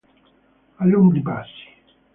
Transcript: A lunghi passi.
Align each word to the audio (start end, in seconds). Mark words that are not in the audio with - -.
A 0.77 0.85
lunghi 0.91 1.21
passi. 1.21 1.65